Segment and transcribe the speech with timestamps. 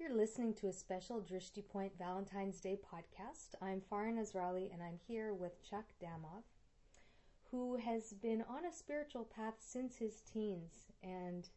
[0.00, 3.56] You're listening to a special Drishti Point Valentine's Day podcast.
[3.60, 6.44] I'm Farin Azrali and I'm here with Chuck Damov,
[7.50, 11.48] who has been on a spiritual path since his teens and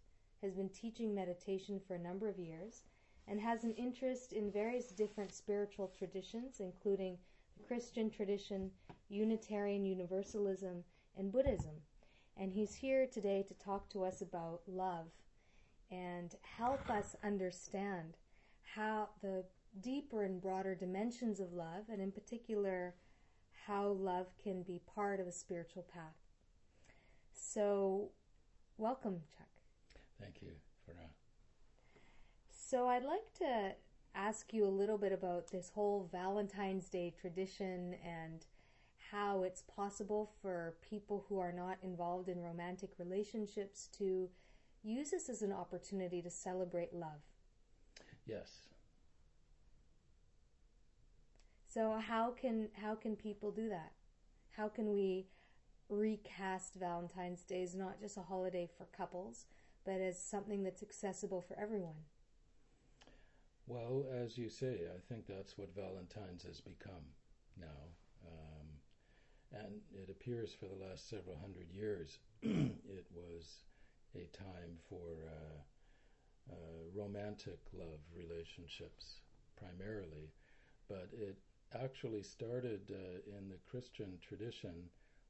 [0.42, 2.82] has been teaching meditation for a number of years
[3.28, 7.20] and has an interest in various different spiritual traditions, including
[7.60, 8.72] the Christian tradition,
[9.08, 10.84] Unitarian Universalism,
[11.16, 11.76] and Buddhism.
[12.38, 15.12] And he's here today to talk to us about love
[15.92, 18.18] and help us understand
[18.76, 19.44] how the
[19.82, 22.96] deeper and broader dimensions of love, and in particular,
[23.68, 26.16] how love can be part of a spiritual path.
[27.34, 28.10] So,
[28.78, 29.48] welcome, Chuck.
[30.20, 30.52] Thank you
[30.86, 31.12] for that.
[32.50, 33.74] So, I'd like to
[34.16, 38.46] ask you a little bit about this whole Valentine's Day tradition and
[39.12, 44.30] how it's possible for people who are not involved in romantic relationships to
[44.84, 47.22] use this as an opportunity to celebrate love.
[48.32, 48.50] Yes.
[51.68, 53.92] So how can how can people do that?
[54.52, 55.28] How can we
[55.90, 59.48] recast Valentine's Day as not just a holiday for couples,
[59.86, 62.06] but as something that's accessible for everyone?
[63.68, 67.04] Well, as you say, I think that's what Valentine's has become
[67.60, 67.90] now.
[68.26, 68.68] Um,
[69.52, 73.64] and it appears for the last several hundred years it was
[74.16, 75.60] a time for uh,
[76.52, 76.56] uh,
[76.94, 79.22] romantic love relationships
[79.56, 80.30] primarily,
[80.88, 81.38] but it
[81.74, 84.90] actually started uh, in the Christian tradition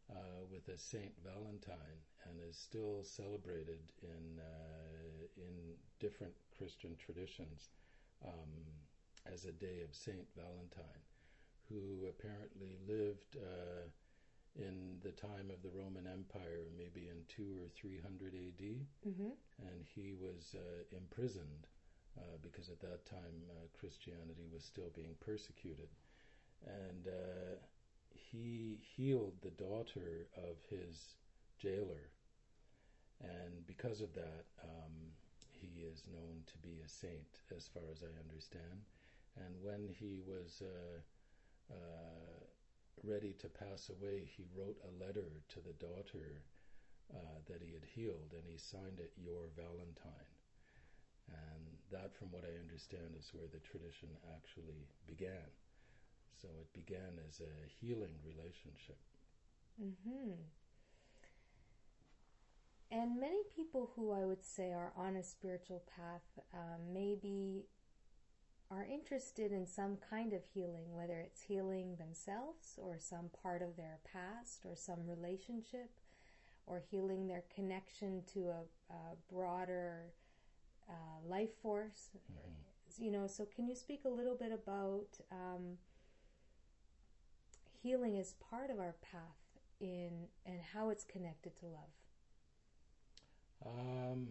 [0.10, 7.70] uh, with a Saint Valentine and is still celebrated in uh, in different Christian traditions
[8.26, 8.52] um,
[9.32, 11.04] as a day of Saint Valentine,
[11.70, 13.88] who apparently lived uh,
[14.56, 19.32] in the time of the Roman Empire, maybe in two or three hundred A.D., mm-hmm.
[19.60, 21.68] and he was uh, imprisoned
[22.18, 25.90] uh, because at that time uh, Christianity was still being persecuted,
[26.66, 27.56] and uh,
[28.12, 31.16] he healed the daughter of his
[31.58, 32.12] jailer,
[33.22, 35.16] and because of that, um,
[35.50, 38.84] he is known to be a saint, as far as I understand.
[39.38, 41.00] And when he was uh,
[41.72, 42.51] uh,
[43.04, 46.44] ready to pass away, he wrote a letter to the daughter
[47.14, 50.32] uh, that he had healed, and he signed it "Your Valentine."
[51.28, 55.50] And that, from what I understand, is where the tradition actually began.
[56.42, 59.00] So it began as a healing relationship.
[59.78, 60.42] Hmm.
[62.92, 67.64] And many people who I would say are on a spiritual path um, maybe
[68.72, 73.76] are interested in some kind of healing, whether it's healing themselves or some part of
[73.76, 75.90] their past or some relationship
[76.66, 80.14] or healing their connection to a, a broader
[80.90, 82.10] uh, life force.
[82.16, 83.04] Mm-hmm.
[83.04, 85.78] You know, so can you speak a little bit about um,
[87.82, 89.22] healing as part of our path
[89.80, 91.92] in and how it's connected to love?
[93.66, 94.28] Um,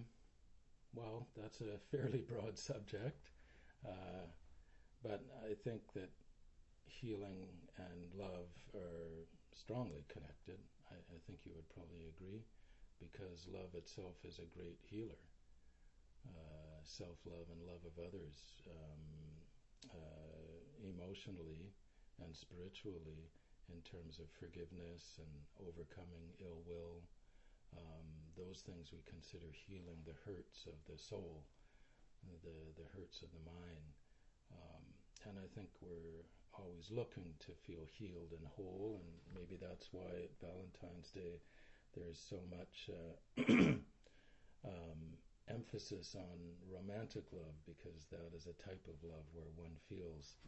[0.94, 3.30] well, that's a fairly broad subject.
[3.86, 4.28] Uh,
[5.02, 6.10] but I think that
[6.84, 7.48] healing
[7.78, 9.24] and love are
[9.56, 10.60] strongly connected.
[10.91, 12.44] I, I, think you would probably agree,
[13.00, 15.22] because love itself is a great healer.
[16.26, 19.04] Uh, Self love and love of others, um,
[19.94, 21.70] uh, emotionally
[22.20, 23.30] and spiritually,
[23.70, 25.32] in terms of forgiveness and
[25.62, 27.00] overcoming ill will.
[27.76, 31.46] Um, those things we consider healing the hurts of the soul
[32.42, 33.88] the, the hurts of the mind.
[34.53, 34.84] Um,
[35.28, 36.25] and I think we're
[36.56, 41.41] always looking to feel healed and whole, and maybe that's why at Valentine's Day
[41.94, 43.14] there's so much uh,
[44.64, 45.00] um,
[45.50, 46.38] emphasis on
[46.70, 50.38] romantic love because that is a type of love where one feels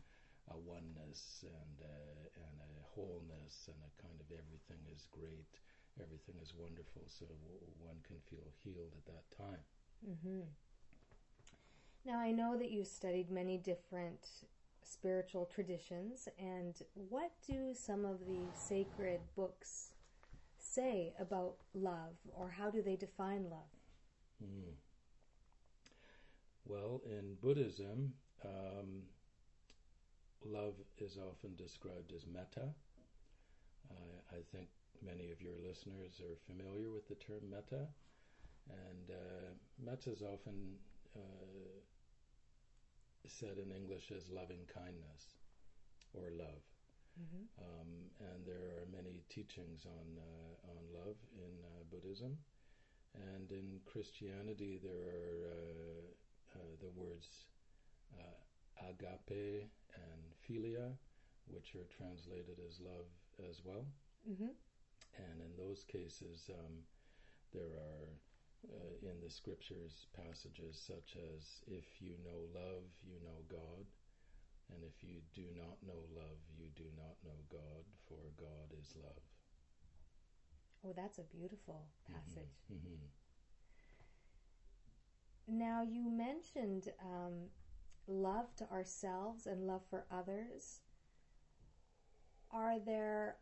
[0.50, 1.98] a oneness and a,
[2.38, 5.58] and a wholeness and a kind of everything is great,
[6.02, 7.26] everything is wonderful, so
[7.78, 9.62] one can feel healed at that time.
[10.02, 10.46] Mm-hmm.
[12.04, 14.26] Now, I know that you've studied many different
[14.82, 19.92] spiritual traditions, and what do some of the sacred books
[20.58, 23.70] say about love, or how do they define love?
[24.42, 24.74] Mm.
[26.64, 28.14] Well, in Buddhism,
[28.44, 29.02] um,
[30.44, 32.74] love is often described as metta.
[34.32, 34.68] I think
[35.04, 37.86] many of your listeners are familiar with the term metta,
[38.68, 39.52] and uh,
[39.84, 40.78] metta is often
[41.14, 41.20] uh,
[43.28, 45.38] said in English as loving kindness
[46.14, 46.62] or love.
[47.20, 47.44] Mm-hmm.
[47.60, 47.90] Um,
[48.20, 52.38] and there are many teachings on uh, on love in uh, Buddhism,
[53.36, 57.28] and in Christianity there are uh, uh the words
[58.16, 60.96] uh, agape and philia,
[61.48, 63.08] which are translated as love
[63.48, 63.84] as well.
[64.28, 64.56] Mm-hmm.
[65.16, 66.80] And in those cases, um,
[67.52, 68.08] there are
[68.68, 73.86] uh, in the scriptures passages such as, If you know love, you know God.
[74.72, 78.94] And if you do not know love, you do not know God, for God is
[78.96, 79.22] love.
[80.84, 82.48] Oh, that's a beautiful passage.
[82.72, 82.88] Mm-hmm.
[82.88, 83.06] Mm-hmm.
[85.58, 87.50] Now, you mentioned um,
[88.06, 90.80] love to ourselves and love for others.
[92.50, 93.36] Are there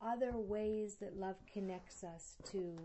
[0.00, 2.76] other ways that love connects us to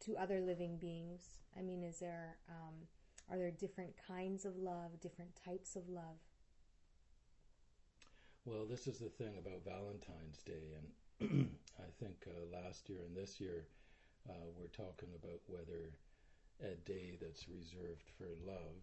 [0.00, 1.38] to other living beings?
[1.58, 2.74] I mean, is there um,
[3.30, 6.18] are there different kinds of love, different types of love?
[8.44, 10.72] Well, this is the thing about Valentine's Day,
[11.20, 13.66] and I think uh, last year and this year
[14.28, 15.92] uh, we're talking about whether
[16.60, 18.82] a day that's reserved for love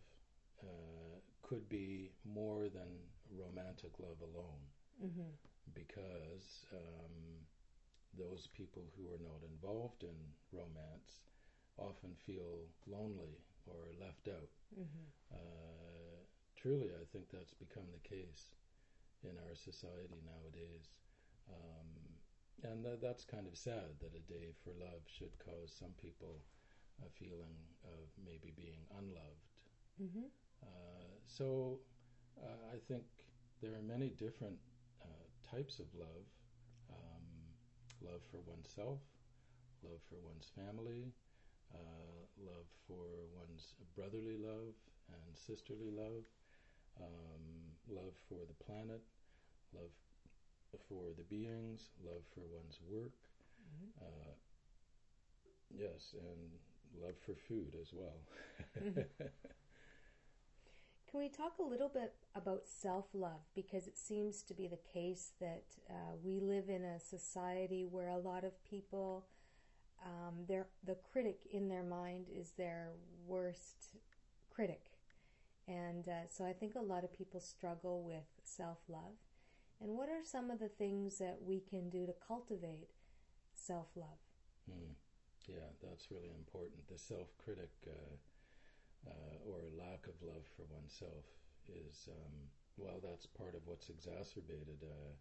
[0.61, 3.01] uh, could be more than
[3.31, 4.63] romantic love alone.
[5.03, 5.33] Mm-hmm.
[5.73, 7.43] Because um,
[8.17, 10.15] those people who are not involved in
[10.51, 11.21] romance
[11.77, 14.49] often feel lonely or left out.
[14.73, 15.05] Mm-hmm.
[15.33, 16.19] Uh,
[16.55, 18.55] truly, I think that's become the case
[19.23, 20.93] in our society nowadays.
[21.49, 21.89] Um,
[22.63, 26.41] and th- that's kind of sad that a day for love should cause some people
[27.03, 29.51] a feeling of maybe being unloved.
[30.01, 30.27] Mm-hmm.
[30.63, 31.79] Uh, so
[32.41, 33.03] uh, I think
[33.61, 34.57] there are many different
[35.01, 36.25] uh, types of love
[38.01, 38.99] love for oneself,
[39.83, 41.13] love for one's family,
[41.73, 43.05] uh, love for
[43.35, 44.75] one's brotherly love
[45.09, 46.25] and sisterly love,
[46.99, 49.01] um, love for the planet,
[49.73, 49.91] love
[50.89, 53.15] for the beings, love for one's work.
[53.61, 54.05] Mm-hmm.
[54.05, 54.33] Uh,
[55.71, 58.19] yes, and love for food as well.
[61.09, 63.41] Can we talk a little bit about self love?
[63.55, 68.09] Because it seems to be the case that uh, we live in a society where
[68.09, 69.27] a lot of people,
[70.03, 72.89] um, the critic in their mind is their
[73.25, 73.95] worst
[74.49, 74.91] critic.
[75.67, 79.17] And uh, so I think a lot of people struggle with self love.
[79.81, 82.89] And what are some of the things that we can do to cultivate
[83.53, 84.19] self love?
[84.69, 84.95] Mm.
[85.47, 86.87] Yeah, that's really important.
[86.87, 88.15] The self critic uh,
[89.07, 91.25] uh, or lack of love for oneself
[91.69, 92.35] is, um,
[92.77, 95.13] well, that's part of what's exacerbated uh,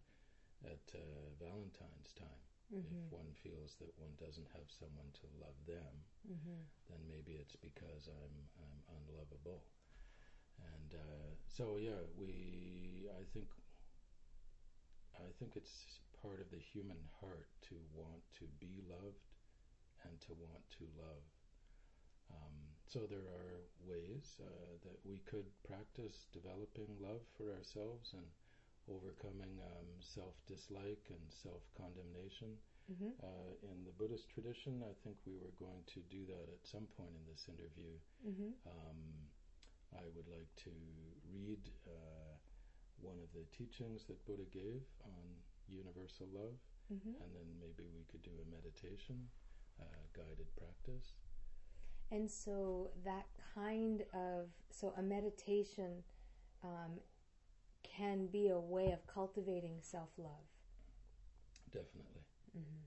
[0.69, 2.43] at uh, Valentine's time.
[2.73, 2.97] Mm-hmm.
[2.97, 5.93] If one feels that one doesn't have someone to love them,
[6.25, 6.61] mm-hmm.
[6.89, 9.61] then maybe it's because I'm, I'm unlovable.
[10.57, 13.49] And uh, so, yeah, we, I think,
[15.13, 19.29] I think it's part of the human heart to want to be loved
[20.03, 21.25] and to want to love.
[22.33, 28.25] Um, so there are ways uh, that we could practice developing love for ourselves and
[28.85, 32.53] overcoming um, self-dislike and self-condemnation.
[32.85, 33.17] Mm-hmm.
[33.17, 36.85] Uh, in the Buddhist tradition, I think we were going to do that at some
[36.93, 37.97] point in this interview.
[38.21, 38.53] Mm-hmm.
[38.69, 39.01] Um,
[39.97, 40.73] I would like to
[41.33, 42.37] read uh,
[43.01, 45.25] one of the teachings that Buddha gave on
[45.65, 46.61] universal love,
[46.93, 47.17] mm-hmm.
[47.17, 49.17] and then maybe we could do a meditation
[49.81, 51.17] uh, guided practice.
[52.15, 56.01] And so that kind of so a meditation
[56.63, 57.01] um,
[57.83, 60.47] can be a way of cultivating self love.
[61.73, 62.23] Definitely.
[62.57, 62.83] Mm-hmm.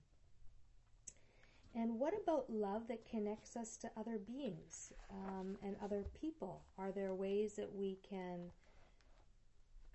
[1.79, 6.63] And what about love that connects us to other beings um, and other people?
[6.79, 8.49] Are there ways that we can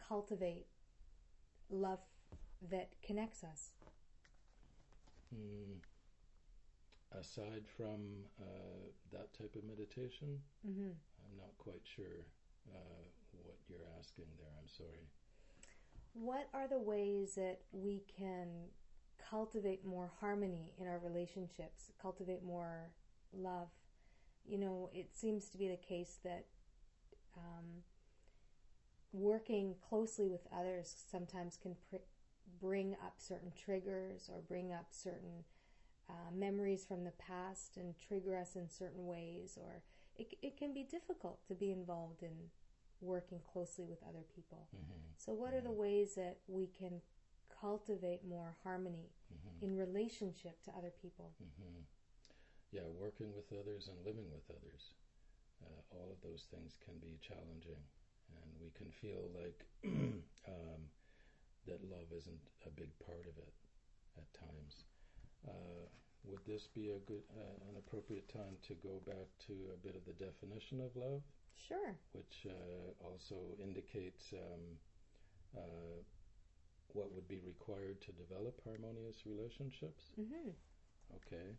[0.09, 0.67] cultivate
[1.69, 1.99] love
[2.71, 3.73] that connects us?
[5.35, 5.81] Mm
[7.19, 10.91] aside from uh, that type of meditation, mm-hmm.
[10.91, 12.27] I'm not quite sure
[12.73, 13.03] uh,
[13.43, 14.53] what you're asking there.
[14.61, 15.09] I'm sorry.
[16.13, 18.49] What are the ways that we can
[19.31, 22.91] cultivate more harmony in our relationships, cultivate more
[23.33, 23.69] love?
[24.47, 26.47] You know, it seems to be the case that
[27.37, 27.83] um,
[29.13, 31.97] working closely with others sometimes can pr-
[32.61, 35.45] bring up certain triggers or bring up certain
[36.09, 39.83] uh, memories from the past and trigger us in certain ways, or
[40.17, 42.51] it, it can be difficult to be involved in
[43.01, 44.69] working closely with other people.
[44.75, 45.01] Mm-hmm.
[45.17, 45.59] So, what mm-hmm.
[45.59, 47.01] are the ways that we can
[47.61, 49.65] cultivate more harmony mm-hmm.
[49.65, 51.33] in relationship to other people?
[51.43, 51.85] Mm-hmm.
[52.73, 54.95] Yeah, working with others and living with others.
[55.63, 57.81] Uh, all of those things can be challenging,
[58.29, 60.81] and we can feel like um,
[61.67, 63.55] that love isn't a big part of it
[64.19, 64.85] at times.
[65.47, 65.87] Uh,
[66.25, 69.95] would this be a good, uh, an appropriate time to go back to a bit
[69.95, 71.23] of the definition of love?
[71.69, 71.97] Sure.
[72.13, 74.61] which uh, also indicates um,
[75.57, 75.97] uh,
[76.93, 80.13] what would be required to develop harmonious relationships.
[80.21, 80.51] Mm-hmm.
[81.17, 81.57] Okay.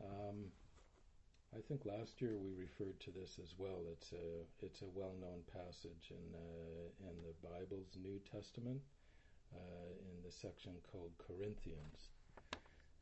[0.00, 0.52] Um,
[1.54, 3.84] I think last year we referred to this as well.
[3.92, 8.80] It's a it's a well-known passage in uh, in the Bible's New Testament
[9.52, 12.08] uh, in the section called Corinthians,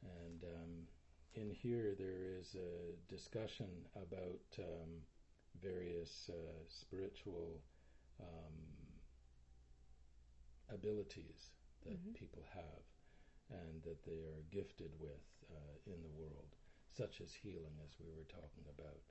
[0.02, 0.73] and um,
[1.35, 5.02] in here there is a discussion about um,
[5.61, 7.62] various uh, spiritual
[8.21, 8.54] um,
[10.73, 11.50] abilities
[11.85, 12.14] that Mhm.
[12.14, 12.85] people have
[13.50, 16.57] and that they are gifted with uh, in the world,
[16.88, 19.02] such as healing, as we were talking about,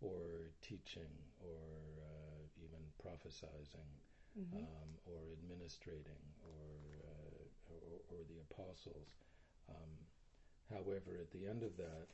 [0.00, 1.10] or teaching,
[1.40, 3.90] or uh, even prophesizing,
[4.38, 4.62] Mm-hmm.
[4.62, 9.16] um, or administrating, or, uh, or or the apostles.
[9.68, 9.92] Um,
[10.70, 12.08] however, at the end of that,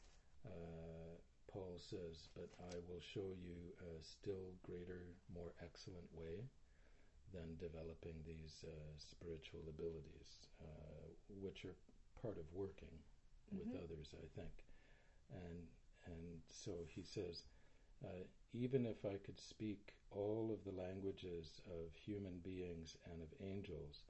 [0.47, 1.17] uh,
[1.49, 6.49] Paul says, "But I will show you a still greater, more excellent way."
[7.33, 11.09] than developing these uh, spiritual abilities, uh,
[11.41, 11.77] which are
[12.21, 13.03] part of working
[13.51, 13.83] with Mhm.
[13.85, 14.65] others, I think.
[15.31, 15.69] And
[16.07, 17.45] and so he says,
[18.05, 23.33] uh, even if I could speak all of the languages of human beings and of
[23.41, 24.05] angels,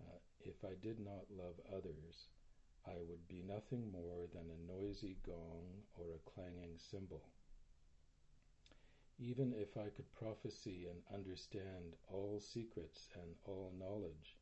[0.00, 2.28] uh, if I did not love others,
[2.86, 7.22] I would be nothing more than a noisy gong or a clanging cymbal.
[9.18, 14.36] Even if I could prophesy and understand all secrets and all knowledge,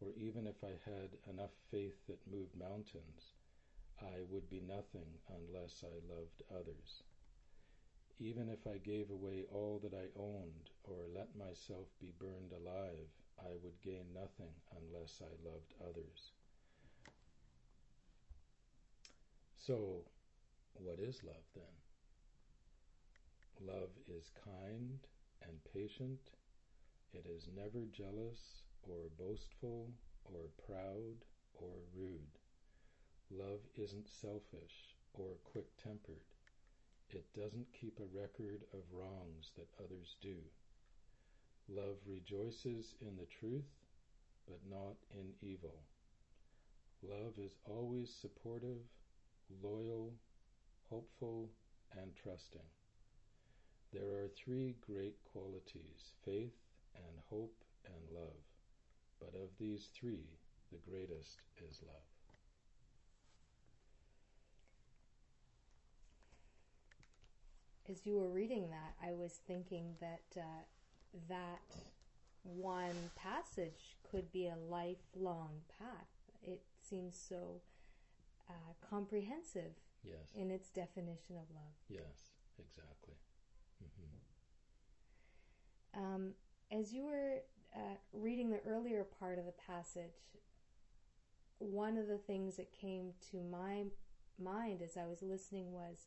[0.00, 3.34] or even if I had enough faith that moved mountains,
[4.00, 7.02] I would be nothing unless I loved others.
[8.18, 13.08] Even if I gave away all that I owned, or let myself be burned alive,
[13.38, 16.32] I would gain nothing unless I loved others.
[19.66, 20.04] So,
[20.74, 21.74] what is love then?
[23.66, 25.00] Love is kind
[25.42, 26.20] and patient.
[27.12, 29.90] It is never jealous or boastful
[30.24, 31.18] or proud
[31.54, 32.38] or rude.
[33.28, 36.22] Love isn't selfish or quick tempered.
[37.10, 40.36] It doesn't keep a record of wrongs that others do.
[41.68, 43.66] Love rejoices in the truth,
[44.46, 45.82] but not in evil.
[47.02, 48.78] Love is always supportive,
[49.62, 50.12] loyal,
[50.90, 51.50] hopeful,
[52.00, 52.68] and trusting.
[53.92, 56.56] There are three great qualities faith
[56.94, 58.42] and hope and love.
[59.20, 60.26] But of these three,
[60.70, 62.02] the greatest is love.
[67.88, 70.64] As you were reading that, I was thinking that uh,
[71.28, 71.62] that
[72.42, 76.08] one passage could be a lifelong path.
[76.42, 77.60] It seems so
[78.48, 78.52] uh,
[78.88, 79.72] comprehensive
[80.02, 81.74] Yes, in its definition of love.
[81.88, 83.14] yes, exactly.
[83.80, 84.18] hmm
[85.94, 86.32] Um,
[86.70, 87.42] as you were
[87.74, 90.20] uh, reading the earlier part of the passage,
[91.58, 93.84] one of the things that came to my
[94.38, 96.06] mind as I was listening was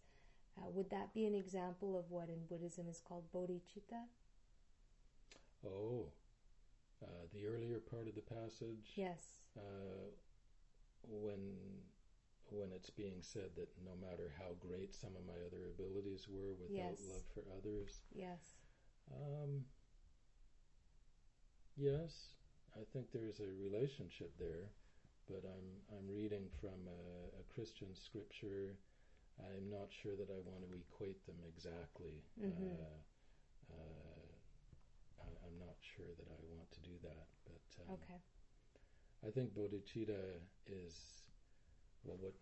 [0.57, 4.03] uh, would that be an example of what in Buddhism is called bodhicitta?
[5.65, 6.07] Oh,
[7.03, 9.19] uh, the earlier part of the passage, Yes.
[9.57, 10.11] uh,
[11.07, 11.55] when
[12.51, 16.53] when it's being said that no matter how great some of my other abilities were,
[16.53, 17.07] without Yes.
[17.09, 18.57] love for others, Yes.
[19.11, 19.65] Um,
[21.75, 22.35] yes,
[22.75, 24.69] I think there's a relationship there,
[25.27, 28.77] but I'm I'm reading from a, a Christian scripture.
[29.39, 32.23] I'm not sure that I want to equate them exactly.
[32.39, 32.75] Mhm.
[32.75, 32.99] Uh,
[33.71, 34.27] uh,
[35.21, 38.19] I, I'm not sure that I want to do that, but um, Okay.
[39.25, 41.18] I think bodhicitta is
[42.03, 42.33] well, what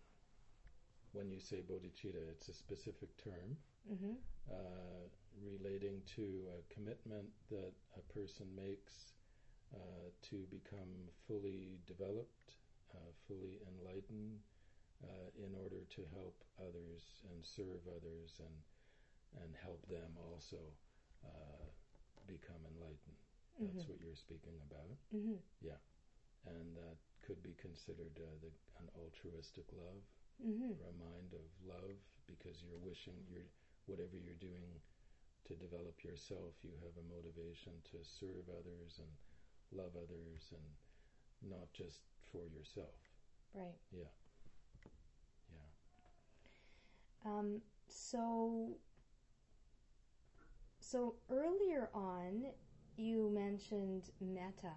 [1.12, 3.56] when you say bodhicitta, it's a specific term
[3.90, 4.14] Mm-hmm.
[4.50, 5.06] uh,
[5.42, 9.12] relating to a commitment that a person makes
[9.74, 12.56] uh, to become fully developed,
[12.94, 14.38] uh, fully enlightened,
[15.04, 18.56] uh, in order to help others and serve others and
[19.44, 20.58] and help them also
[21.24, 21.66] uh,
[22.26, 23.22] become enlightened.
[23.62, 23.88] That's Mhm.
[23.88, 25.36] what you're speaking about, Mm-hmm.
[26.46, 26.98] and that
[27.28, 30.00] could be considered uh, the, an altruistic love
[30.40, 30.72] Mm-hmm.
[30.72, 33.50] or a mind of love because you're wishing you're
[33.86, 34.70] whatever you're doing
[35.46, 39.12] to develop yourself you have a motivation to serve others and
[39.74, 40.68] love others and
[41.50, 42.98] not just for yourself
[43.54, 43.74] Right.
[43.92, 44.12] yeah
[47.24, 48.78] Um, so,
[50.80, 52.46] so earlier on,
[52.96, 54.74] you mentioned metta.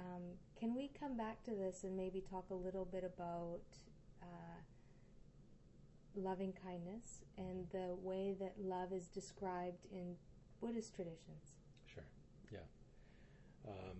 [0.00, 0.22] Um,
[0.58, 3.60] can we come back to this and maybe talk a little bit about
[4.22, 4.60] uh,
[6.16, 10.16] loving kindness and the way that love is described in
[10.60, 11.56] Buddhist traditions.
[11.86, 12.04] Sure.
[12.52, 12.66] Yeah.
[13.66, 13.98] Um,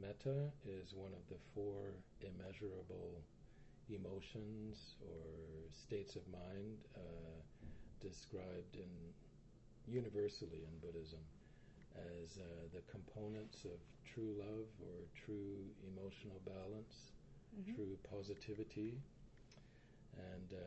[0.00, 3.22] metta is one of the four immeasurable
[3.88, 7.40] emotions or states of mind uh,
[8.00, 8.90] described in
[9.86, 11.20] universally in Buddhism
[11.96, 17.12] as uh, the components of true love or true emotional balance,
[17.56, 17.74] Mhm.
[17.74, 19.00] true positivity.
[20.16, 20.58] And uh,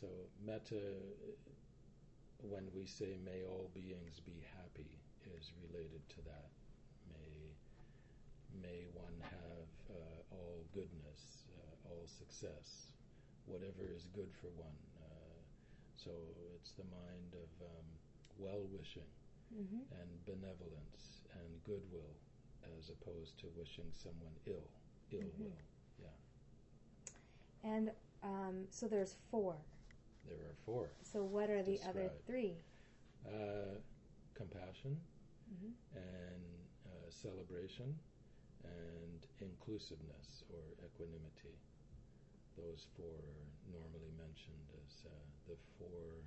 [0.00, 0.06] so,
[0.44, 0.80] metta,
[2.42, 4.98] when we say may all beings be happy,
[5.38, 6.50] is related to that.
[7.12, 7.54] May,
[8.60, 12.92] may one have uh, all goodness, uh, all success,
[13.46, 14.76] whatever is good for one.
[14.98, 15.38] Uh,
[15.96, 16.10] so,
[16.56, 17.86] it's the mind of um,
[18.38, 19.08] well wishing
[19.52, 22.14] hmm and benevolence and goodwill
[22.78, 24.68] as opposed to wishing someone ill,
[25.12, 25.38] ill Mhm.
[25.38, 25.58] will.
[25.98, 26.16] Yeah.
[27.64, 27.90] And
[28.22, 29.56] um, so there's four.
[30.24, 32.56] There are four So what are the other three?
[33.26, 33.78] uh,
[34.34, 34.98] compassion
[35.48, 36.44] hmm and
[36.86, 37.94] uh, celebration
[38.64, 41.56] and inclusiveness or equanimity.
[42.56, 45.10] Those four are normally mentioned as uh,
[45.46, 46.22] the four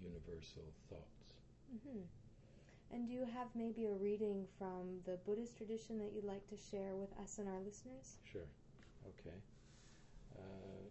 [0.00, 1.34] universal thoughts.
[1.70, 2.21] hmm
[2.92, 6.56] And do you have maybe a reading from the Buddhist tradition that you'd like to
[6.56, 8.18] share with us and our listeners?
[8.24, 8.46] Sure.
[9.06, 9.36] Okay.
[10.36, 10.88] Uh,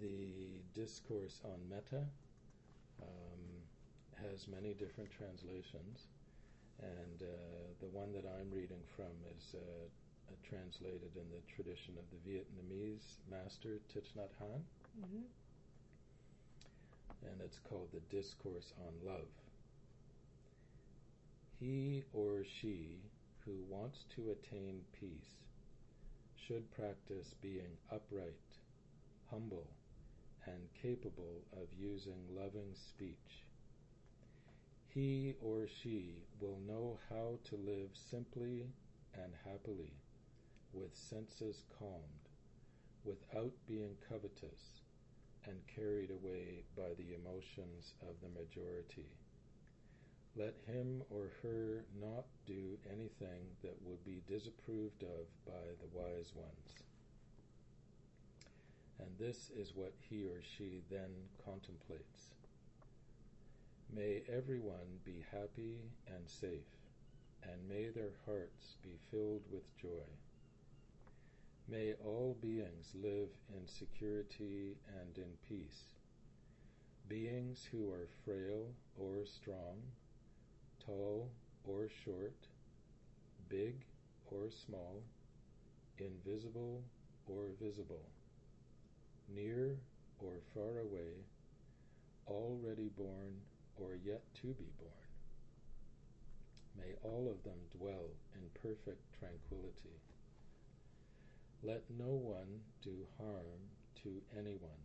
[0.00, 2.04] the discourse on metta
[3.02, 3.42] um,
[4.22, 6.08] has many different translations,
[6.80, 7.26] and uh,
[7.80, 12.20] the one that I'm reading from is uh, uh, translated in the tradition of the
[12.28, 14.62] Vietnamese master Thich Nhat Hanh,
[15.00, 15.22] hmm
[17.22, 19.28] and it's called the Discourse on Love.
[21.58, 23.00] He or she
[23.46, 25.40] who wants to attain peace
[26.36, 28.58] should practice being upright,
[29.30, 29.66] humble,
[30.44, 33.46] and capable of using loving speech.
[34.88, 38.66] He or she will know how to live simply
[39.14, 39.94] and happily,
[40.74, 42.28] with senses calmed,
[43.02, 44.82] without being covetous
[45.46, 49.08] and carried away by the emotions of the majority.
[50.36, 56.32] Let him or her not do anything that would be disapproved of by the wise
[56.34, 56.84] ones.
[58.98, 61.10] And this is what he or she then
[61.42, 62.34] contemplates.
[63.94, 66.68] May everyone be happy and safe,
[67.42, 70.04] and may their hearts be filled with joy.
[71.68, 75.94] May all beings live in security and in peace.
[77.08, 78.66] Beings who are frail
[78.98, 79.78] or strong,
[80.86, 81.28] tall
[81.64, 82.36] or short,
[83.48, 83.74] big
[84.26, 85.02] or small,
[85.98, 86.82] invisible
[87.26, 88.06] or visible,
[89.28, 89.76] near
[90.20, 91.24] or far away,
[92.28, 93.34] already born
[93.76, 94.92] or yet to be born.
[96.78, 99.96] May all of them dwell in perfect tranquility.
[101.62, 103.60] Let no one do harm
[104.02, 104.82] to anyone.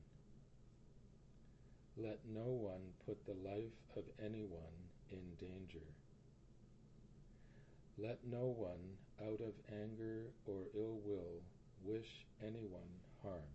[1.97, 4.80] Let no one put the life of anyone
[5.11, 5.85] in danger.
[7.97, 11.41] Let no one, out of anger or ill will,
[11.83, 12.89] wish anyone
[13.21, 13.51] harm.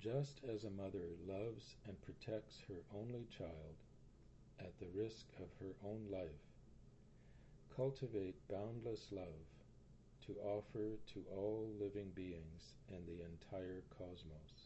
[0.00, 3.76] Just as a mother loves and protects her only child
[4.58, 6.42] at the risk of her own life,
[7.74, 9.46] cultivate boundless love
[10.26, 14.61] to offer to all living beings in the entire cosmos.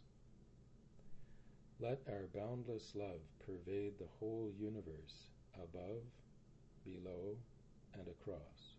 [1.79, 6.01] Let our boundless love pervade the whole universe, above,
[6.87, 7.37] below,
[7.93, 8.77] and across.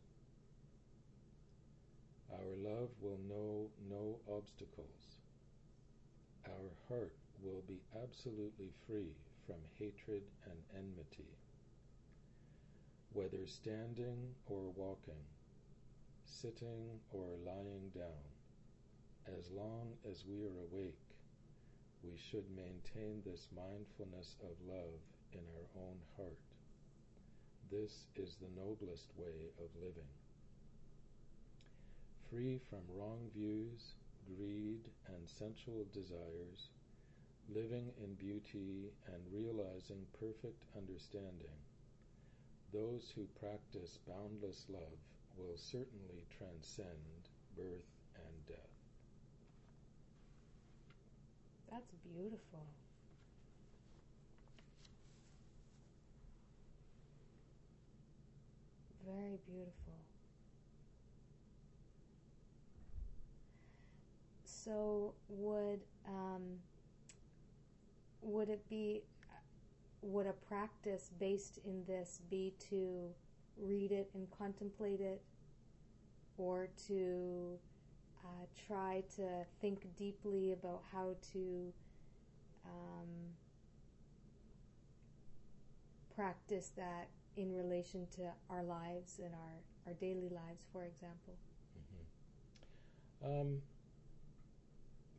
[2.31, 5.19] Our love will know no obstacles.
[6.47, 9.13] Our heart will be absolutely free
[9.45, 11.37] from hatred and enmity.
[13.13, 15.21] Whether standing or walking,
[16.25, 18.25] sitting or lying down,
[19.37, 21.06] as long as we are awake,
[22.03, 24.99] we should maintain this mindfulness of love
[25.33, 26.37] in our own heart.
[27.71, 30.09] This is the noblest way of living.
[32.29, 36.69] Free from wrong views, greed, and sensual desires,
[37.49, 41.55] living in beauty and realizing perfect understanding,
[42.73, 44.99] those who practice boundless love
[45.37, 48.76] will certainly transcend birth and death.
[51.71, 52.65] That's beautiful.
[59.05, 59.93] Very beautiful.
[64.45, 66.43] So would um,
[68.21, 69.01] would it be
[70.01, 73.09] would a practice based in this be to
[73.57, 75.21] read it and contemplate it,
[76.37, 77.57] or to
[78.23, 81.73] uh, try to think deeply about how to
[82.65, 83.07] um,
[86.15, 91.35] practice that in relation to our lives and our, our daily lives, for example?
[91.77, 93.41] Mm-hmm.
[93.41, 93.61] Um,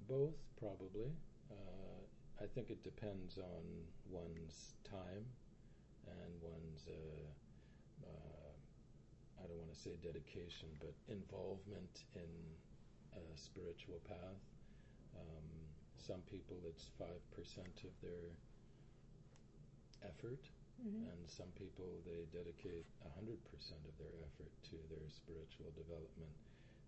[0.08, 1.12] both, probably.
[1.50, 3.62] Uh, I think it depends on
[4.10, 5.24] one's time
[6.06, 8.50] and one's, uh, uh,
[9.42, 12.30] I don't want to say dedication, but involvement in
[13.36, 14.42] spiritual path.
[15.16, 15.46] Um,
[15.98, 18.32] some people, it's 5% of their
[20.02, 20.48] effort,
[20.80, 21.04] Mm-hmm.
[21.10, 26.34] and some people, they dedicate 100% of their effort to their spiritual development.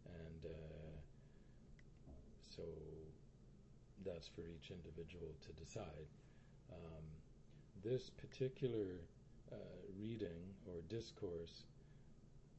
[0.06, 0.98] And uh,
[2.40, 2.62] so
[4.04, 6.08] that's for each individual to decide.
[6.72, 7.04] Um,
[7.82, 9.00] this particular
[9.52, 9.56] uh,
[9.98, 11.64] reading or discourse,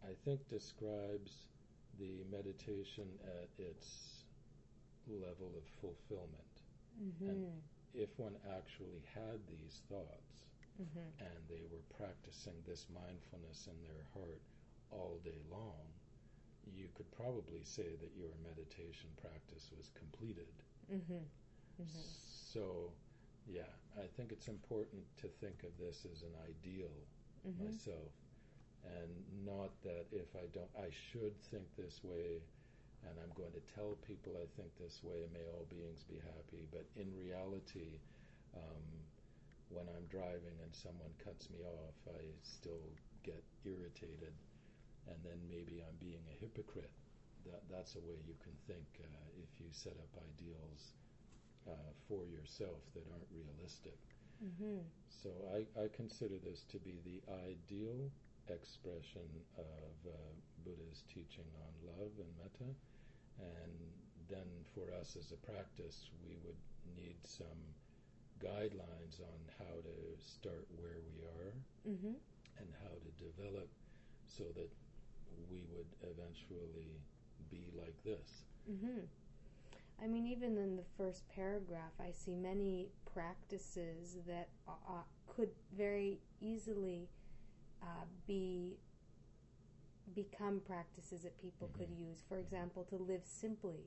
[0.03, 1.47] I think, describes
[1.99, 4.23] the meditation at its
[5.07, 6.61] level of fulfillment.
[7.01, 7.29] Mm-hmm.
[7.29, 7.61] And
[7.93, 10.45] if one actually had these thoughts
[10.81, 11.09] Mm-hmm.
[11.19, 14.41] and they were practicing this mindfulness in their heart
[14.89, 15.85] all day long,
[16.65, 20.51] you could probably say that your meditation practice was completed.
[20.91, 21.23] Mm-hmm.
[21.81, 22.07] Mm-hmm.
[22.53, 22.91] So,
[23.47, 26.91] yeah, I think it's important to think of this as an ideal
[27.47, 27.65] Mm-hmm.
[27.65, 28.11] myself,
[28.85, 29.11] and
[29.45, 32.41] not that if I don't, I should think this way,
[33.05, 36.21] and I'm going to tell people I think this way, and may all beings be
[36.21, 36.65] happy.
[36.69, 38.01] But in reality,
[38.53, 38.85] um,
[39.69, 42.85] when I'm driving and someone cuts me off, I still
[43.23, 44.33] get irritated,
[45.07, 46.91] and then maybe I'm being a hypocrite.
[47.45, 50.93] That that's a way you can think uh, if you set up ideals
[51.65, 53.97] uh, for yourself that aren't realistic.
[54.41, 54.85] Mm-hmm.
[55.09, 58.09] So I, I consider this to be the ideal
[58.53, 60.11] expression of uh,
[60.63, 62.71] Buddha's teaching on love and metta.
[63.39, 63.73] And
[64.29, 66.59] then for us as a practice, we would
[66.95, 67.61] need some
[68.41, 71.53] guidelines on how to start where we are
[71.87, 72.13] Mm-hmm.
[72.59, 73.67] and how to develop
[74.27, 74.69] so that
[75.49, 77.01] we would eventually
[77.49, 78.43] be like this.
[78.69, 78.99] Mm-hmm.
[80.03, 86.19] I mean, even in the first paragraph, I see many practices that uh, could very
[86.39, 87.07] easily
[87.81, 88.77] uh, be
[90.13, 91.73] become practices that people Mhm.
[91.73, 92.21] could use.
[92.27, 93.85] For example, to live simply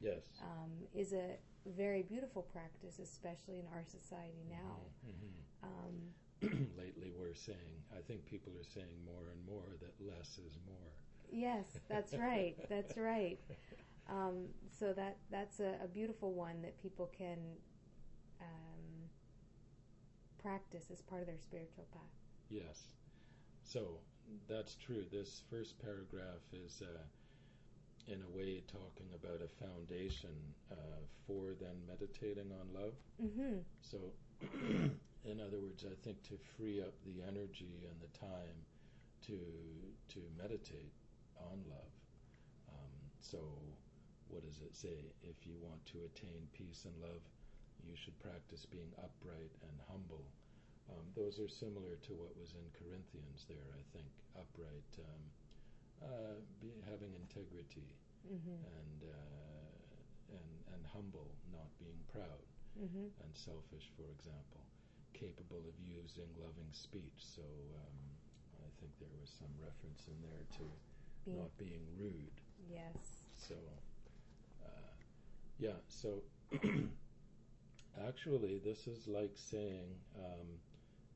[0.00, 0.40] Yes.
[0.42, 4.80] um, is a very beautiful practice, especially in our society now.
[5.06, 5.32] Mhm.
[5.62, 6.14] Um,
[6.76, 10.92] Lately, we're saying, I think people are saying more and more that less is more.
[11.30, 12.56] yes, that's right.
[12.68, 13.40] That's right.
[14.08, 17.56] Um, so that that's a, a beautiful one that people can
[18.40, 19.08] um,
[20.38, 22.02] practice as part of their spiritual path.
[22.50, 22.92] Yes.
[23.64, 23.98] So
[24.48, 25.04] that's true.
[25.10, 30.34] This first paragraph is, uh, in a way, talking about a foundation
[30.70, 32.94] uh, for then meditating on love.
[33.22, 33.58] Mm-hmm.
[33.80, 33.98] So,
[35.24, 38.58] in other words, I think to free up the energy and the time
[39.26, 39.38] to
[40.08, 40.92] to meditate
[41.38, 41.92] on love.
[42.68, 43.38] Um, so,
[44.28, 45.12] what does it say?
[45.22, 47.22] If you want to attain peace and love,
[47.86, 50.24] you should practice being upright and humble.
[50.90, 54.10] Um, those are similar to what was in Corinthians there, I think.
[54.34, 55.22] Upright, um,
[56.02, 57.86] uh, be, having integrity,
[58.22, 58.54] Mm-hmm.
[58.54, 62.46] and, uh, and, and humble, not being proud
[62.78, 63.10] Mm-hmm.
[63.20, 64.62] and selfish, for example.
[65.12, 67.18] Capable of using loving speech.
[67.20, 67.98] So um,
[68.62, 70.64] I think there was some reference in there to
[71.26, 72.38] Being, not being rude.
[72.70, 73.22] yes.
[73.36, 73.54] So,
[74.64, 74.68] uh,
[75.58, 76.22] yeah, so
[78.08, 80.46] actually, this is like saying um,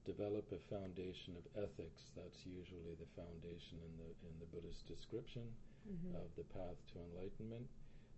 [0.07, 2.15] develop a foundation of ethics.
[2.17, 5.45] That's usually the foundation in the in the Buddhist description
[5.87, 6.19] Mm-hmm.
[6.19, 7.71] of the path to enlightenment,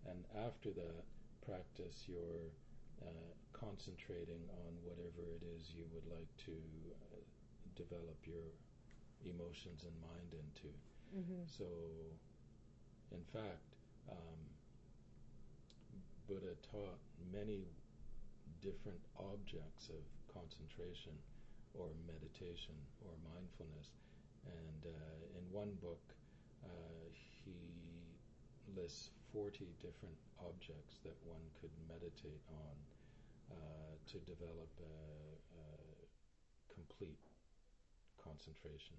[0.09, 1.05] and after that,
[1.45, 2.49] practice your
[3.05, 6.57] uh, concentrating on whatever it is you would like to
[7.13, 7.21] uh,
[7.77, 8.49] develop your
[9.29, 10.73] emotions and mind into.
[11.13, 11.45] Mm-hmm.
[11.45, 11.69] So,
[13.13, 13.77] in fact,
[14.09, 14.41] um,
[16.27, 16.97] Buddha taught
[17.33, 17.69] many
[18.63, 20.01] different objects of
[20.33, 21.13] concentration
[21.75, 23.93] or meditation or mindfulness.
[24.47, 26.01] And uh, in one book,
[26.65, 27.05] uh,
[27.45, 27.57] he
[28.77, 32.77] lists 40 different objects that one could meditate on
[33.53, 34.69] uh, to develop
[36.73, 37.21] complete
[38.23, 38.97] concentration,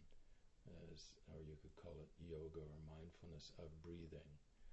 [0.92, 4.28] as, or you could call it yoga or mindfulness of breathing,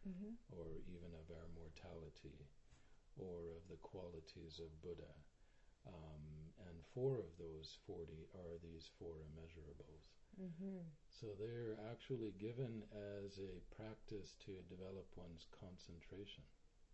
[0.06, 0.38] Mm-hmm.
[0.54, 2.38] or even of our mortality,
[3.18, 5.10] or of the qualities of Buddha.
[5.86, 6.24] Um,
[6.66, 10.10] and four of those 40 are these four immeasurables.
[10.36, 10.84] Mm-hmm.
[11.08, 16.44] So they're actually given as a practice to develop one's concentration.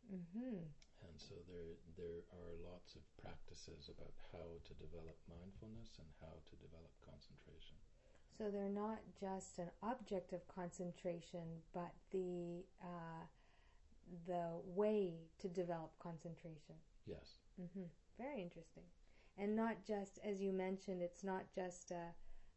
[0.06, 0.62] Mm-hmm.
[1.02, 6.38] And so there, there are lots of practices about how to develop mindfulness and how
[6.38, 7.74] to develop concentration.
[8.38, 13.26] So they're not just an object of concentration, but the uh,
[14.26, 16.76] the way to develop concentration.
[17.06, 17.42] Yes.
[17.60, 17.86] Mm-hmm.
[18.22, 18.84] Very interesting,
[19.36, 22.14] and not just as you mentioned, it's not just a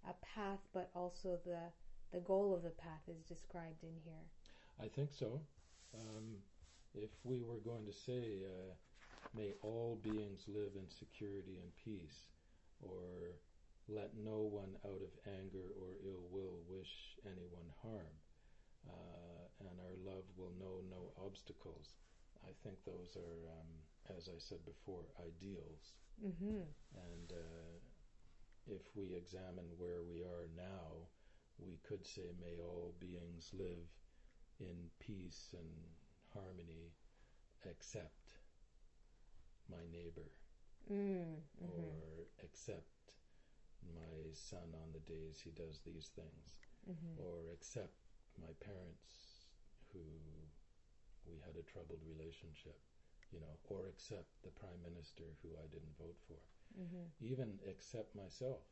[0.07, 1.73] a path, but also the
[2.13, 4.25] the goal of the path is described in here.
[4.79, 5.41] I think so.
[5.95, 6.37] Um,
[6.93, 8.73] if we were going to say, uh,
[9.35, 12.29] may all beings live in security and peace,
[12.81, 13.41] or
[13.89, 18.13] let no one out of anger or ill will wish anyone harm,
[18.87, 21.95] uh, and our love will know no obstacles.
[22.45, 23.71] I think those are, um,
[24.17, 25.93] as I said before, ideals.
[26.23, 26.61] Mm-hmm.
[26.95, 27.77] And uh,
[28.67, 31.09] if we examine where we are now,
[31.57, 33.87] we could say, may all beings live
[34.59, 35.69] in peace and
[36.33, 36.91] harmony
[37.69, 38.39] except
[39.69, 40.29] my neighbor
[40.91, 41.65] Mm-hmm.
[41.65, 43.17] or accept
[43.89, 47.17] my son on the days he does these things Mm-hmm.
[47.17, 47.97] or accept
[48.39, 49.49] my parents
[49.91, 50.05] who
[51.25, 52.77] we had a troubled relationship
[53.31, 56.39] you know or accept the prime minister who I didn't vote for
[56.79, 57.05] Mm-hmm.
[57.21, 58.63] even accept myself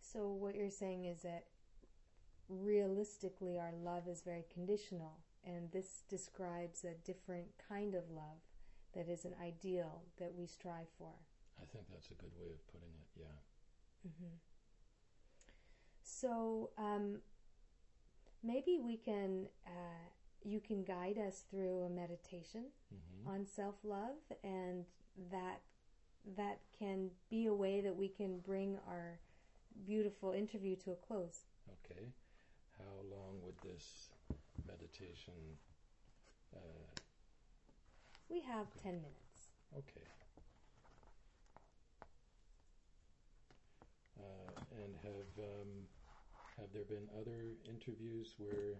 [0.00, 1.44] So what you're saying is that
[2.48, 8.40] realistically, our love is very conditional, and this describes a different kind of love
[8.94, 11.14] that is an ideal that we strive for.
[11.60, 13.38] I think that's a good way of putting it yeah
[14.06, 14.34] Mm-hmm.
[16.02, 17.20] So um,
[18.42, 20.08] maybe we can, uh,
[20.44, 24.84] you can guide us through a meditation hmm on self-love, and
[25.30, 25.60] that
[26.36, 29.20] that can be a way that we can bring our
[29.86, 31.44] beautiful interview to a close.
[31.70, 32.06] okay
[32.78, 34.10] how long would this
[34.66, 35.34] meditation
[36.54, 36.58] uh,
[38.28, 39.50] We have ten minutes.
[39.76, 40.06] Okay.
[44.18, 45.68] Uh, and have um,
[46.58, 48.78] have there been other interviews where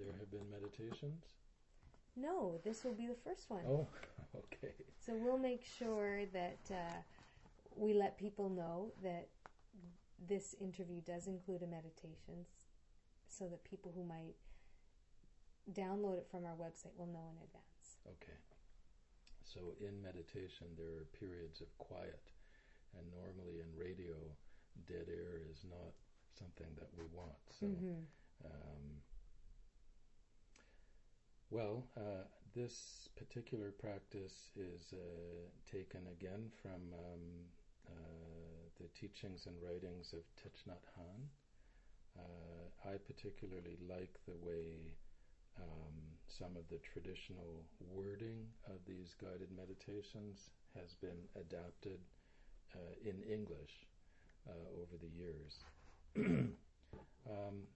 [0.00, 1.24] there have been meditations?
[2.16, 3.62] No, this will be the first one.
[3.68, 3.86] Oh,
[4.36, 4.74] okay.
[4.98, 6.96] So we'll make sure that uh,
[7.76, 9.28] we let people know that
[10.28, 12.44] this interview does include a meditation
[13.28, 14.36] so that people who might
[15.72, 18.00] download it from our website will know in advance.
[18.06, 18.36] Okay.
[19.44, 22.30] So in meditation, there are periods of quiet,
[22.96, 24.14] and normally in radio,
[24.86, 25.94] dead air is not
[26.38, 27.38] something that we want.
[27.48, 27.66] So.
[27.66, 28.04] Mm-hmm.
[28.44, 28.99] Um,
[31.50, 37.24] well, uh, this particular practice is uh, taken again from um,
[37.88, 41.26] uh, the teachings and writings of Thich Nhat Hanh.
[42.18, 44.94] Uh, I particularly like the way
[45.58, 45.94] um,
[46.28, 51.98] some of the traditional wording of these guided meditations has been adapted
[52.74, 53.86] uh, in English
[54.48, 55.64] uh, over the years.
[57.26, 57.66] um,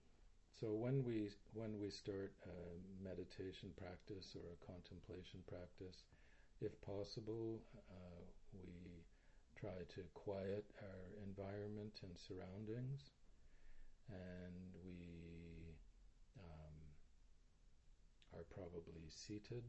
[0.59, 6.07] so when we when we start a meditation practice or a contemplation practice,
[6.61, 7.59] if possible,
[7.91, 9.03] uh, we
[9.59, 13.11] try to quiet our environment and surroundings,
[14.07, 15.75] and we
[16.39, 16.77] um,
[18.33, 19.63] are probably seated,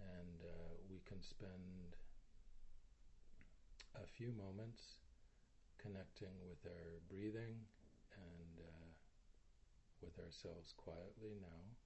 [0.00, 2.00] and uh, we can spend
[4.02, 5.04] a few moments
[5.76, 7.60] connecting with our breathing
[8.16, 8.77] and uh,
[10.02, 11.76] with ourselves quietly now.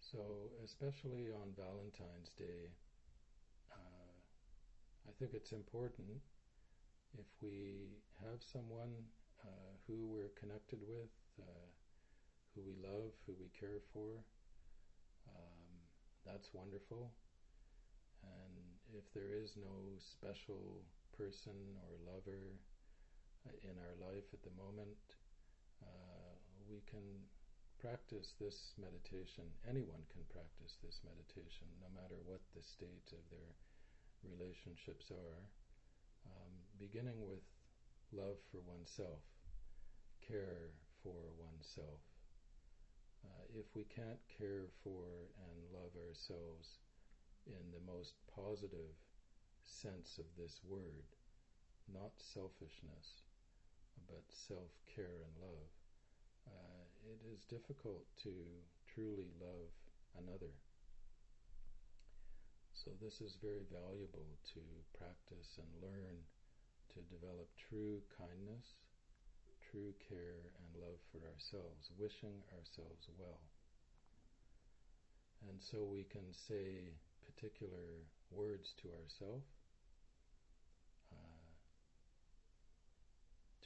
[0.00, 2.70] So, especially on Valentine's Day,
[5.18, 6.18] think it's important
[7.14, 8.90] if we have someone
[9.46, 11.66] uh, who we're connected with, uh,
[12.54, 14.18] who we love, who we care for.
[15.30, 15.62] Um,
[16.26, 17.14] that's wonderful.
[18.24, 18.54] And
[18.96, 20.82] if there is no special
[21.14, 21.54] person
[21.86, 22.58] or lover
[23.46, 24.98] uh, in our life at the moment,
[25.78, 26.34] uh,
[26.66, 27.04] we can
[27.78, 29.44] practice this meditation.
[29.68, 33.52] Anyone can practice this meditation, no matter what the state of their
[34.30, 35.42] relationships are.
[36.26, 37.44] Um, beginning with
[38.12, 39.22] love for oneself,
[40.26, 42.00] care for oneself,
[43.24, 46.78] Uh, if we can't care for and love ourselves
[47.46, 48.94] in the most positive
[49.64, 51.06] sense of this word,
[51.92, 53.22] not selfishness,
[54.06, 55.70] but self care and love,
[56.46, 58.30] uh, it is difficult to
[58.86, 59.70] truly love
[60.18, 60.52] another.
[62.84, 64.60] So, this is very valuable to
[64.92, 66.20] practice and learn
[66.92, 68.76] to develop true kindness
[69.74, 73.40] true care and love for ourselves, wishing ourselves well.
[75.48, 76.94] And so we can say
[77.26, 79.50] particular words to ourselves
[81.12, 81.50] uh,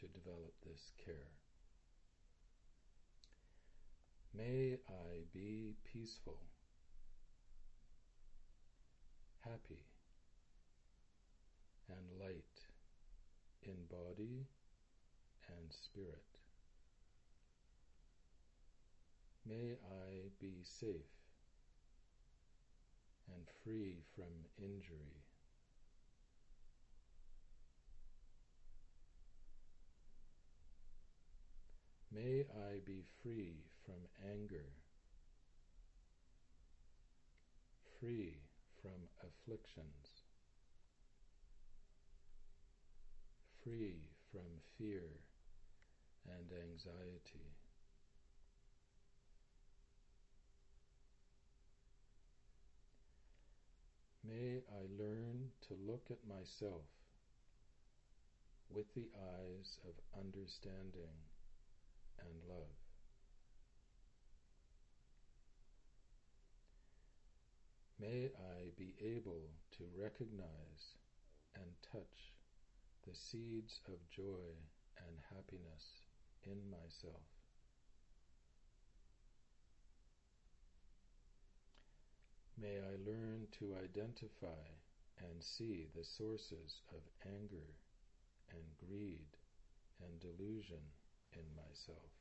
[0.00, 1.28] to develop this care.
[4.34, 6.40] May I be peaceful,
[9.50, 9.84] happy,
[11.88, 12.58] and light
[13.62, 14.46] in body
[15.48, 16.40] and spirit.
[19.48, 21.14] May I be safe
[23.32, 25.22] and free from injury.
[32.12, 34.72] May I be free from anger,
[37.98, 38.47] free
[39.48, 40.24] afflictions,
[43.62, 43.96] free
[44.30, 44.40] from
[44.76, 45.02] fear
[46.26, 47.56] and anxiety.
[54.26, 56.82] May I learn to look at myself
[58.68, 61.16] with the eyes of understanding
[62.20, 62.87] and love.
[68.00, 70.94] May I be able to recognize
[71.56, 72.32] and touch
[73.04, 74.54] the seeds of joy
[74.98, 76.06] and happiness
[76.44, 77.26] in myself.
[82.56, 84.66] May I learn to identify
[85.18, 87.74] and see the sources of anger
[88.50, 89.36] and greed
[90.00, 90.82] and delusion
[91.32, 92.17] in myself.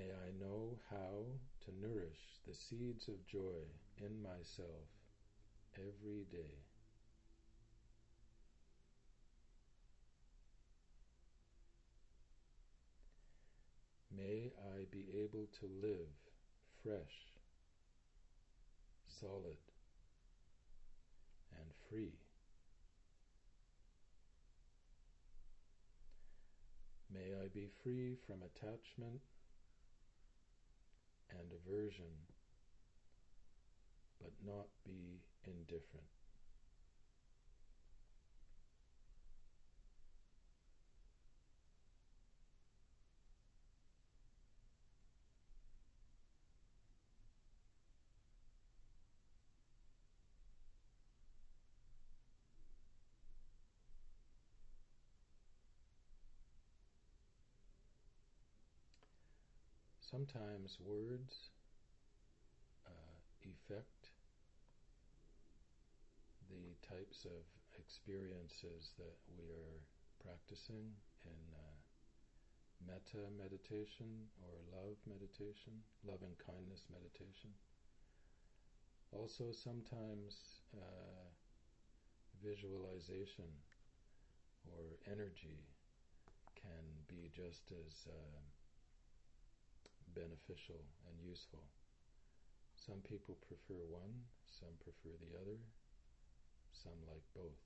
[0.00, 1.26] May I know how
[1.66, 4.88] to nourish the seeds of joy in myself
[5.76, 6.56] every day.
[14.16, 16.08] May I be able to live
[16.82, 17.34] fresh,
[19.06, 19.58] solid,
[21.58, 22.14] and free.
[27.12, 29.20] May I be free from attachment
[31.38, 32.12] and aversion,
[34.20, 36.19] but not be indifferent.
[60.10, 61.54] Sometimes words
[62.84, 63.14] uh,
[63.46, 64.10] affect
[66.50, 67.46] the types of
[67.78, 69.78] experiences that we are
[70.18, 70.90] practicing
[71.22, 71.78] in uh,
[72.82, 77.54] metta meditation or love meditation, love and kindness meditation.
[79.14, 81.30] Also, sometimes uh,
[82.42, 83.46] visualization
[84.66, 85.62] or energy
[86.58, 88.42] can be just as uh,
[90.14, 91.64] beneficial and useful.
[92.76, 95.58] Some people prefer one, some prefer the other,
[96.72, 97.60] some like both.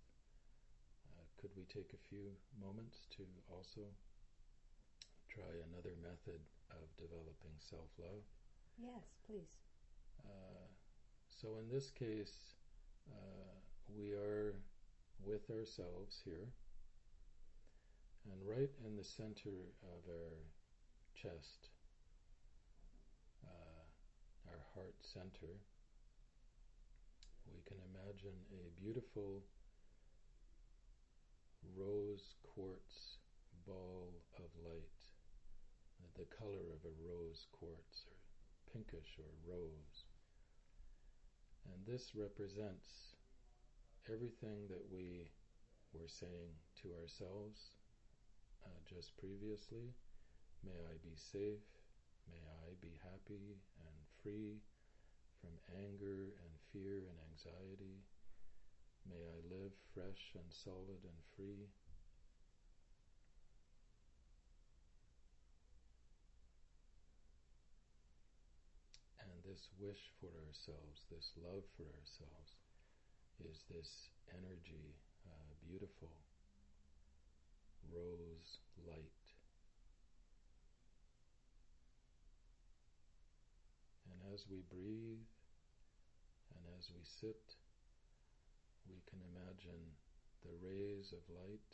[1.07, 3.87] Uh, could we take a few moments to also
[5.31, 8.23] try another method of developing self love?
[8.79, 9.55] Yes, please.
[10.25, 10.67] Uh,
[11.31, 12.59] so in this case,
[13.11, 13.55] uh,
[13.89, 14.55] we are
[15.23, 16.49] with ourselves here,
[18.31, 20.43] and right in the center of our
[21.15, 21.71] chest
[24.75, 25.55] heart center,
[27.47, 29.43] we can imagine a beautiful
[31.79, 33.23] rose quartz
[33.67, 34.99] ball of light,
[36.19, 38.19] the color of a rose quartz, or
[38.73, 40.05] pinkish or rose.
[41.67, 43.15] And this represents
[44.13, 45.31] everything that we
[45.95, 46.53] were saying
[46.83, 47.79] to ourselves
[48.67, 49.95] uh, just previously.
[50.65, 51.65] May I be safe.
[52.29, 53.61] May I be happy
[54.25, 54.57] free
[55.45, 58.01] from anger and fear and anxiety.
[59.05, 61.69] May I live fresh and solid and free.
[69.21, 72.57] And this wish for ourselves, this love for ourselves,
[73.45, 74.97] is this energy,
[75.29, 76.17] uh, beautiful
[77.93, 79.24] rose light
[84.33, 85.27] as we breathe
[86.55, 87.57] and as we sit,
[88.89, 89.85] we can imagine
[90.45, 91.73] the rays of light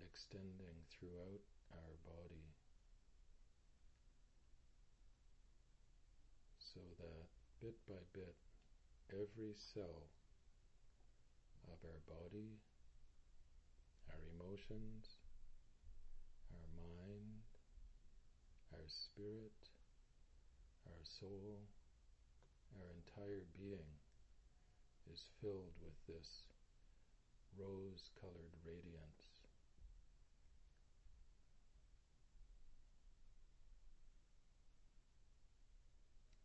[0.00, 2.48] extending throughout our body
[6.58, 7.28] so that
[7.60, 8.36] bit by bit
[9.12, 10.08] every cell
[11.68, 12.56] of our body,
[14.08, 15.20] our emotions,
[16.54, 17.44] our mind,
[18.72, 19.69] our spirit,
[21.18, 21.58] soul,
[22.78, 23.90] our entire being
[25.12, 26.46] is filled with this
[27.58, 29.42] rose colored radiance.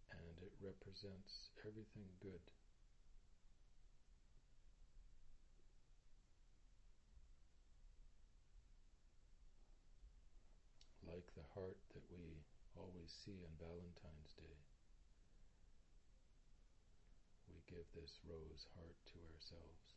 [0.09, 2.41] And it represents everything good.
[11.05, 12.41] Like the heart that we
[12.77, 14.59] always see on Valentine's Day
[17.47, 19.95] we give this rose heart to ourselves.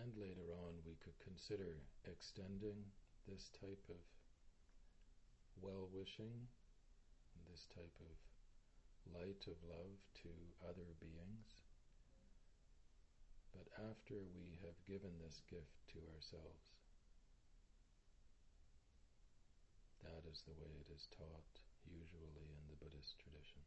[0.00, 1.76] And later on, we could consider
[2.08, 2.88] extending
[3.28, 4.00] this type of
[5.60, 6.32] well wishing,
[7.52, 8.16] this type of
[9.12, 9.92] light of love
[10.24, 10.30] to
[10.64, 11.69] other beings.
[13.52, 16.70] But after we have given this gift to ourselves,
[20.02, 23.60] That is the way it is taught usually in the Buddhist tradition.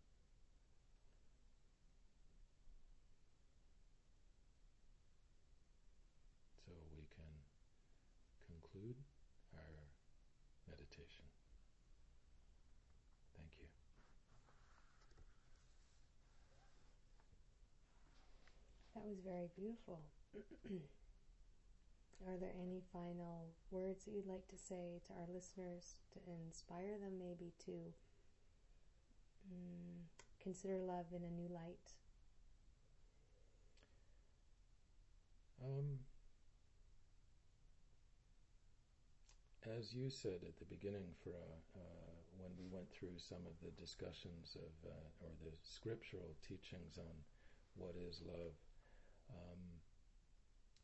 [6.66, 7.34] So we can
[8.46, 8.98] conclude
[9.54, 9.78] our
[10.68, 11.26] meditation.
[13.38, 13.68] Thank you.
[19.04, 20.00] That was very beautiful.
[22.26, 26.98] Are there any final words that you'd like to say to our listeners to inspire
[26.98, 27.92] them maybe to
[29.52, 30.08] mm,
[30.42, 31.92] consider love in a new light?
[35.62, 36.00] Um,
[39.78, 43.56] as you said at the beginning, for uh, uh, when we went through some of
[43.64, 47.16] the discussions of uh, or the scriptural teachings on
[47.76, 48.54] what is love,
[49.34, 49.62] um,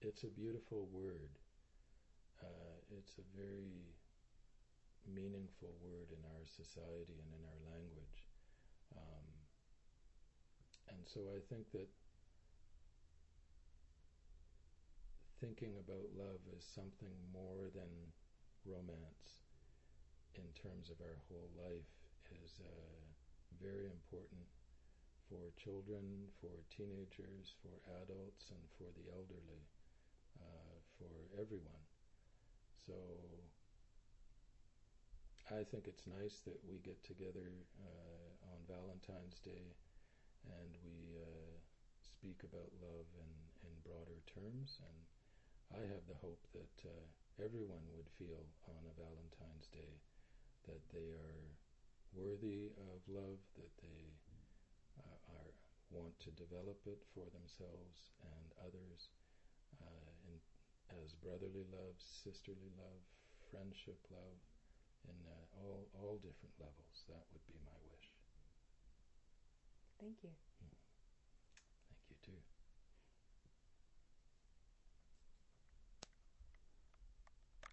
[0.02, 1.30] it's a beautiful word.
[2.42, 3.94] Uh, it's a very
[5.06, 8.20] meaningful word in our society and in our language.
[8.96, 9.28] Um,
[10.90, 11.90] and so I think that
[15.40, 17.92] thinking about love is something more than
[18.68, 19.48] romance
[20.36, 21.92] in terms of our whole life
[22.44, 23.00] is uh,
[23.64, 24.46] very important
[25.30, 29.64] for children, for teenagers, for adults, and for the elderly
[30.42, 31.86] uh, for everyone.
[32.86, 32.98] So
[35.54, 39.78] I think it's nice that we get together uh, on Valentine's Day
[40.46, 41.58] and we uh,
[42.02, 43.32] speak about love in,
[43.66, 44.82] in broader terms.
[44.82, 45.00] And
[45.74, 47.06] I have the hope that uh,
[47.42, 50.02] everyone would feel on a Valentine's Day
[50.70, 51.46] that they are
[52.14, 54.19] worthy of love, that they
[55.92, 59.10] want to develop it for themselves and others,
[59.82, 60.38] uh, in,
[61.04, 63.02] as brotherly love, sisterly love,
[63.50, 64.40] friendship love,
[65.08, 67.06] in uh, all all different levels.
[67.08, 68.08] That would be my wish.
[70.00, 70.32] Thank you.
[70.64, 70.79] Mm.